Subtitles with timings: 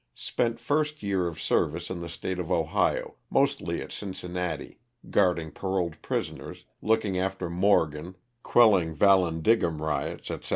[0.15, 4.79] Spent first year of service in the State of Ohio, mostly at Cincinnati,
[5.11, 10.49] guarding paroled prisoners, looking after Morgan, quelling Vallandigham riots, etc.